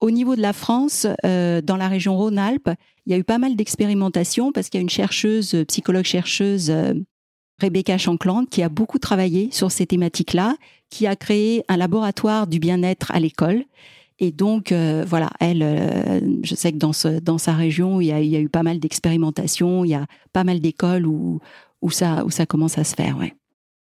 Au 0.00 0.10
niveau 0.10 0.34
de 0.34 0.40
la 0.40 0.54
France, 0.54 1.06
euh, 1.26 1.60
dans 1.60 1.76
la 1.76 1.88
région 1.88 2.16
Rhône-Alpes, 2.16 2.70
il 3.04 3.12
y 3.12 3.14
a 3.14 3.18
eu 3.18 3.24
pas 3.24 3.38
mal 3.38 3.54
d'expérimentations 3.54 4.50
parce 4.50 4.70
qu'il 4.70 4.78
y 4.78 4.80
a 4.80 4.82
une 4.82 4.88
chercheuse, 4.88 5.64
psychologue 5.68 6.06
chercheuse, 6.06 6.70
euh, 6.70 6.94
Rebecca 7.60 7.98
Shankland, 7.98 8.46
qui 8.46 8.62
a 8.62 8.70
beaucoup 8.70 8.98
travaillé 8.98 9.50
sur 9.52 9.70
ces 9.70 9.86
thématiques-là, 9.86 10.56
qui 10.88 11.06
a 11.06 11.16
créé 11.16 11.64
un 11.68 11.76
laboratoire 11.76 12.46
du 12.46 12.58
bien-être 12.58 13.10
à 13.10 13.20
l'école 13.20 13.64
et 14.20 14.32
donc, 14.32 14.70
euh, 14.70 15.04
voilà, 15.08 15.30
elle, 15.40 15.62
euh, 15.62 16.20
je 16.42 16.54
sais 16.54 16.72
que 16.72 16.76
dans, 16.76 16.92
ce, 16.92 17.08
dans 17.20 17.38
sa 17.38 17.54
région, 17.54 18.02
il 18.02 18.08
y, 18.08 18.12
a, 18.12 18.20
il 18.20 18.28
y 18.28 18.36
a 18.36 18.40
eu 18.40 18.50
pas 18.50 18.62
mal 18.62 18.78
d'expérimentations, 18.78 19.82
il 19.82 19.88
y 19.88 19.94
a 19.94 20.06
pas 20.34 20.44
mal 20.44 20.60
d'écoles 20.60 21.06
où, 21.06 21.40
où, 21.80 21.90
ça, 21.90 22.24
où 22.26 22.30
ça 22.30 22.44
commence 22.44 22.76
à 22.76 22.84
se 22.84 22.94
faire, 22.94 23.16
ouais. 23.16 23.34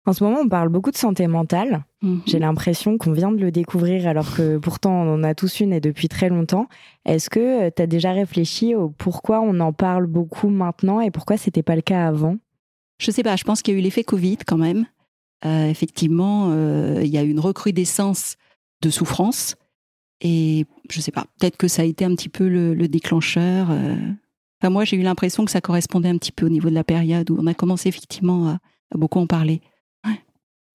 En 0.07 0.13
ce 0.13 0.23
moment, 0.23 0.39
on 0.39 0.49
parle 0.49 0.69
beaucoup 0.69 0.89
de 0.89 0.97
santé 0.97 1.27
mentale. 1.27 1.85
Mhm. 2.01 2.21
J'ai 2.25 2.39
l'impression 2.39 2.97
qu'on 2.97 3.11
vient 3.11 3.31
de 3.31 3.37
le 3.37 3.51
découvrir 3.51 4.07
alors 4.07 4.35
que 4.35 4.57
pourtant 4.57 5.03
on 5.03 5.13
en 5.15 5.23
a 5.23 5.35
tous 5.35 5.59
une 5.59 5.73
et 5.73 5.79
depuis 5.79 6.07
très 6.07 6.29
longtemps. 6.29 6.67
Est-ce 7.05 7.29
que 7.29 7.67
euh, 7.67 7.69
tu 7.75 7.81
as 7.81 7.87
déjà 7.87 8.13
réfléchi 8.13 8.73
au 8.73 8.89
pourquoi 8.89 9.41
on 9.41 9.59
en 9.59 9.73
parle 9.73 10.07
beaucoup 10.07 10.49
maintenant 10.49 11.01
et 11.01 11.11
pourquoi 11.11 11.37
c'était 11.37 11.63
pas 11.63 11.75
le 11.75 11.81
cas 11.81 12.07
avant? 12.07 12.37
Je 12.99 13.11
sais 13.11 13.21
pas, 13.21 13.35
je 13.35 13.43
pense 13.43 13.61
qu'il 13.61 13.75
y 13.75 13.77
a 13.77 13.79
eu 13.79 13.83
l'effet 13.83 14.03
Covid 14.03 14.37
quand 14.47 14.57
même. 14.57 14.87
effectivement, 15.45 16.51
il 16.99 17.07
y 17.07 17.17
a 17.19 17.23
eu 17.23 17.29
une 17.29 17.39
recrudescence 17.39 18.37
de 18.81 18.89
souffrance 18.89 19.55
et 20.21 20.65
je 20.89 21.01
sais 21.01 21.11
pas, 21.11 21.25
peut-être 21.39 21.57
que 21.57 21.67
ça 21.67 21.83
a 21.83 21.85
été 21.85 22.05
un 22.05 22.15
petit 22.15 22.29
peu 22.29 22.47
le, 22.47 22.87
déclencheur. 22.87 23.69
Euh. 23.71 23.95
Enfin, 24.61 24.71
moi, 24.71 24.83
j'ai 24.83 24.97
eu 24.97 25.01
l'impression 25.01 25.45
que 25.45 25.51
ça 25.51 25.61
correspondait 25.61 26.09
un 26.09 26.17
petit 26.17 26.31
peu 26.31 26.45
au 26.47 26.49
niveau 26.49 26.69
de 26.69 26.75
la 26.75 26.83
période 26.83 27.29
où 27.29 27.37
on 27.39 27.47
a 27.47 27.53
commencé 27.53 27.89
effectivement 27.89 28.47
à, 28.47 28.59
beaucoup 28.95 29.19
en 29.19 29.27
parler. 29.27 29.61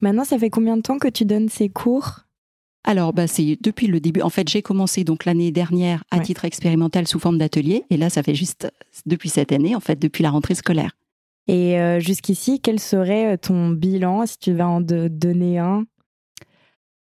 Maintenant, 0.02 0.24
ça 0.24 0.38
fait 0.38 0.50
combien 0.50 0.76
de 0.76 0.82
temps 0.82 0.98
que 0.98 1.08
tu 1.08 1.24
donnes 1.24 1.48
ces 1.48 1.68
cours? 1.68 2.20
Alors, 2.84 3.12
bah, 3.12 3.28
c'est 3.28 3.56
depuis 3.60 3.86
le 3.86 4.00
début. 4.00 4.20
En 4.20 4.30
fait, 4.30 4.48
j'ai 4.48 4.60
commencé 4.60 5.04
donc 5.04 5.24
l'année 5.24 5.52
dernière 5.52 6.02
à 6.10 6.18
titre 6.18 6.44
expérimental 6.44 7.06
sous 7.06 7.20
forme 7.20 7.38
d'atelier, 7.38 7.84
et 7.90 7.96
là, 7.96 8.10
ça 8.10 8.24
fait 8.24 8.34
juste 8.34 8.70
depuis 9.06 9.28
cette 9.28 9.52
année, 9.52 9.76
en 9.76 9.80
fait, 9.80 9.96
depuis 9.96 10.22
la 10.22 10.30
rentrée 10.30 10.56
scolaire. 10.56 10.96
Et 11.46 11.80
euh, 11.80 12.00
jusqu'ici, 12.00 12.60
quel 12.60 12.80
serait 12.80 13.34
euh, 13.34 13.36
ton 13.36 13.70
bilan, 13.70 14.26
si 14.26 14.38
tu 14.38 14.52
vas 14.52 14.68
en 14.68 14.80
donner 14.80 15.58
un? 15.58 15.84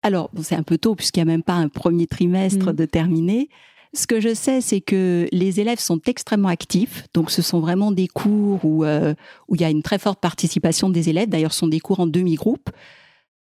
Alors, 0.01 0.29
c'est 0.41 0.55
un 0.55 0.63
peu 0.63 0.77
tôt 0.77 0.95
puisqu'il 0.95 1.19
n'y 1.19 1.29
a 1.29 1.33
même 1.33 1.43
pas 1.43 1.53
un 1.53 1.69
premier 1.69 2.07
trimestre 2.07 2.71
mm. 2.71 2.73
de 2.73 2.85
terminé. 2.85 3.49
Ce 3.95 4.07
que 4.07 4.19
je 4.19 4.33
sais, 4.33 4.59
c'est 4.59 4.81
que 4.81 5.27
les 5.31 5.59
élèves 5.59 5.79
sont 5.79 5.99
extrêmement 6.07 6.47
actifs. 6.47 7.05
Donc, 7.13 7.29
ce 7.29 7.43
sont 7.43 7.59
vraiment 7.59 7.91
des 7.91 8.07
cours 8.07 8.65
où, 8.65 8.83
euh, 8.83 9.13
où 9.47 9.55
il 9.55 9.61
y 9.61 9.63
a 9.63 9.69
une 9.69 9.83
très 9.83 9.99
forte 9.99 10.19
participation 10.19 10.89
des 10.89 11.09
élèves. 11.09 11.29
D'ailleurs, 11.29 11.53
ce 11.53 11.59
sont 11.59 11.67
des 11.67 11.79
cours 11.79 11.99
en 11.99 12.07
demi-groupe. 12.07 12.69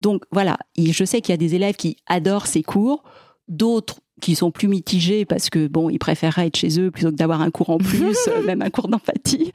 Donc, 0.01 0.23
voilà. 0.31 0.57
je 0.75 1.03
sais 1.05 1.21
qu'il 1.21 1.33
y 1.33 1.35
a 1.35 1.37
des 1.37 1.53
élèves 1.53 1.75
qui 1.75 1.97
adorent 2.07 2.47
ces 2.47 2.63
cours. 2.63 3.03
D'autres 3.49 3.99
qui 4.19 4.35
sont 4.35 4.51
plus 4.51 4.67
mitigés 4.67 5.25
parce 5.25 5.49
que 5.49 5.67
bon, 5.67 5.89
ils 5.89 5.99
préféreraient 5.99 6.47
être 6.47 6.57
chez 6.57 6.79
eux 6.79 6.91
plutôt 6.91 7.09
que 7.09 7.15
d'avoir 7.15 7.41
un 7.41 7.51
cours 7.51 7.69
en 7.69 7.77
plus, 7.77 8.17
euh, 8.27 8.43
même 8.43 8.61
un 8.61 8.69
cours 8.69 8.87
d'empathie. 8.87 9.51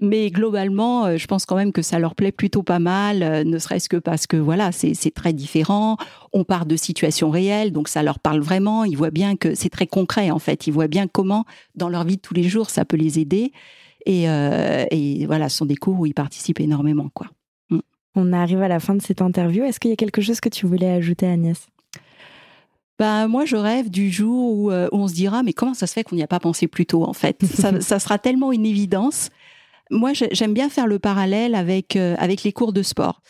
Mais 0.00 0.30
globalement, 0.30 1.06
euh, 1.06 1.16
je 1.16 1.26
pense 1.26 1.46
quand 1.46 1.56
même 1.56 1.72
que 1.72 1.82
ça 1.82 1.98
leur 1.98 2.14
plaît 2.14 2.32
plutôt 2.32 2.62
pas 2.62 2.78
mal, 2.78 3.22
euh, 3.22 3.44
ne 3.44 3.58
serait-ce 3.58 3.88
que 3.88 3.96
parce 3.96 4.26
que 4.26 4.36
voilà, 4.36 4.70
c'est 4.72 5.14
très 5.14 5.32
différent. 5.32 5.96
On 6.32 6.44
part 6.44 6.66
de 6.66 6.76
situations 6.76 7.30
réelles, 7.30 7.72
donc 7.72 7.88
ça 7.88 8.02
leur 8.02 8.18
parle 8.18 8.40
vraiment. 8.40 8.84
Ils 8.84 8.96
voient 8.96 9.10
bien 9.10 9.36
que 9.36 9.54
c'est 9.54 9.70
très 9.70 9.86
concret 9.86 10.30
en 10.30 10.38
fait. 10.38 10.66
Ils 10.66 10.72
voient 10.72 10.88
bien 10.88 11.06
comment 11.06 11.44
dans 11.74 11.88
leur 11.88 12.04
vie 12.04 12.16
de 12.16 12.22
tous 12.22 12.34
les 12.34 12.44
jours 12.44 12.70
ça 12.70 12.84
peut 12.84 12.96
les 12.96 13.18
aider. 13.18 13.52
Et, 14.04 14.24
et 14.24 15.26
voilà, 15.26 15.48
ce 15.48 15.58
sont 15.58 15.66
des 15.66 15.76
cours 15.76 16.00
où 16.00 16.06
ils 16.06 16.14
participent 16.14 16.58
énormément, 16.58 17.08
quoi. 17.14 17.28
Mm. 17.70 17.78
On 18.16 18.32
arrive 18.32 18.60
à 18.60 18.66
la 18.66 18.80
fin 18.80 18.96
de 18.96 19.02
cette 19.02 19.22
interview. 19.22 19.62
Est-ce 19.62 19.78
qu'il 19.78 19.90
y 19.90 19.92
a 19.92 19.96
quelque 19.96 20.20
chose 20.20 20.40
que 20.40 20.48
tu 20.48 20.66
voulais 20.66 20.90
ajouter, 20.90 21.26
Agnès? 21.26 21.68
Bah, 23.02 23.26
moi, 23.26 23.44
je 23.44 23.56
rêve 23.56 23.90
du 23.90 24.12
jour 24.12 24.70
euh, 24.70 24.86
où, 24.92 24.98
on 24.98 25.08
se 25.08 25.12
dira, 25.14 25.42
mais 25.42 25.52
comment 25.52 25.74
ça 25.74 25.88
se 25.88 25.92
fait 25.92 26.04
qu'on 26.04 26.14
n'y 26.14 26.22
a 26.22 26.28
pas 26.28 26.38
pensé 26.38 26.68
plus 26.68 26.86
tôt, 26.86 27.02
en 27.02 27.12
fait? 27.12 27.44
Ça, 27.80 27.98
sera 27.98 28.16
tellement 28.20 28.52
une 28.52 28.64
évidence. 28.64 29.30
Moi, 29.90 30.12
j'aime 30.12 30.54
bien 30.54 30.68
faire 30.68 30.86
le 30.86 31.00
parallèle 31.00 31.56
avec, 31.56 31.96
euh, 31.96 32.14
avec 32.18 32.44
les 32.44 32.52
cours 32.52 32.72
de 32.72 32.84
sport. 32.84 33.20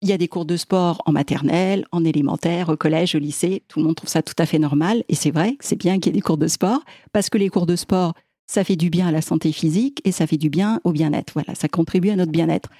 Il 0.00 0.08
y 0.08 0.14
a 0.14 0.16
des 0.16 0.26
cours 0.26 0.46
de 0.46 0.56
sport 0.56 1.02
en 1.04 1.12
maternelle, 1.12 1.84
en 1.92 2.02
élémentaire, 2.02 2.70
au 2.70 2.78
collège, 2.78 3.14
au 3.14 3.18
lycée. 3.18 3.62
Tout 3.68 3.80
le 3.80 3.84
monde 3.84 3.94
trouve 3.94 4.08
ça 4.08 4.22
tout 4.22 4.32
à 4.38 4.46
fait 4.46 4.58
normal. 4.58 5.04
Et 5.10 5.14
c'est 5.14 5.30
vrai, 5.30 5.58
c'est 5.60 5.76
bien 5.76 5.98
qu'il 5.98 6.06
y 6.06 6.08
ait 6.16 6.20
des 6.20 6.22
cours 6.22 6.38
de 6.38 6.48
sport, 6.48 6.80
parce 7.12 7.28
que 7.28 7.36
les 7.36 7.50
cours 7.50 7.66
de 7.66 7.76
sport, 7.76 8.14
ça 8.46 8.64
fait 8.64 8.76
du 8.76 8.88
bien 8.88 9.08
à 9.08 9.12
la 9.12 9.20
santé 9.20 9.52
physique 9.52 10.00
et 10.06 10.12
ça 10.12 10.26
fait 10.26 10.38
du 10.38 10.48
bien 10.48 10.80
au 10.84 10.92
bien-être. 10.92 11.34
Voilà, 11.34 11.54
ça 11.54 11.68
contribue 11.68 12.08
à 12.08 12.16
notre 12.16 12.32
bien-être. 12.32 12.70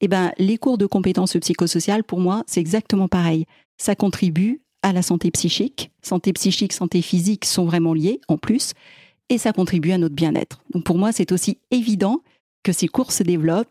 Eh 0.00 0.06
ben, 0.06 0.30
les 0.38 0.56
cours 0.56 0.78
de 0.78 0.86
compétences 0.86 1.36
psychosociales, 1.36 2.04
pour 2.04 2.20
moi, 2.20 2.44
c'est 2.46 2.60
exactement 2.60 3.08
pareil. 3.08 3.46
Ça 3.76 3.96
contribue 3.96 4.60
à 4.84 4.92
la 4.92 5.02
santé 5.02 5.30
psychique. 5.30 5.90
Santé 6.02 6.32
psychique, 6.34 6.72
santé 6.72 7.02
physique 7.02 7.46
sont 7.46 7.64
vraiment 7.64 7.94
liées 7.94 8.20
en 8.28 8.36
plus, 8.36 8.74
et 9.30 9.38
ça 9.38 9.52
contribue 9.52 9.92
à 9.92 9.98
notre 9.98 10.14
bien-être. 10.14 10.60
Donc 10.72 10.84
pour 10.84 10.98
moi, 10.98 11.10
c'est 11.10 11.32
aussi 11.32 11.58
évident 11.70 12.20
que 12.62 12.72
ces 12.72 12.86
cours 12.86 13.10
se 13.10 13.22
développent 13.22 13.68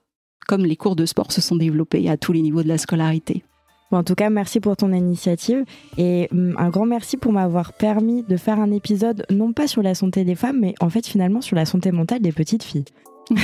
comme 0.47 0.65
les 0.65 0.75
cours 0.75 0.95
de 0.95 1.05
sport 1.05 1.31
se 1.31 1.39
sont 1.39 1.55
développés 1.55 2.09
à 2.09 2.17
tous 2.17 2.33
les 2.33 2.41
niveaux 2.41 2.63
de 2.63 2.67
la 2.67 2.77
scolarité. 2.77 3.43
en 3.91 4.03
tout 4.03 4.15
cas, 4.15 4.29
merci 4.29 4.59
pour 4.59 4.75
ton 4.75 4.91
initiative 4.91 5.63
et 5.97 6.27
hum, 6.31 6.55
un 6.57 6.69
grand 6.69 6.87
merci 6.87 7.15
pour 7.15 7.31
m'avoir 7.31 7.73
permis 7.73 8.23
de 8.23 8.35
faire 8.35 8.59
un 8.59 8.71
épisode 8.71 9.25
non 9.29 9.53
pas 9.53 9.67
sur 9.67 9.83
la 9.83 9.93
santé 9.93 10.25
des 10.25 10.35
femmes, 10.35 10.59
mais 10.59 10.73
en 10.81 10.89
fait 10.89 11.05
finalement 11.07 11.41
sur 11.41 11.55
la 11.55 11.65
santé 11.65 11.91
mentale 11.91 12.21
des 12.21 12.31
petites 12.31 12.63
filles. 12.63 12.85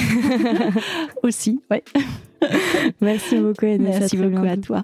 Aussi, 1.24 1.62
ouais. 1.70 1.84
merci 3.00 3.38
beaucoup, 3.38 3.66
Merci 3.80 4.18
beaucoup 4.18 4.46
à 4.46 4.58
toi. 4.58 4.84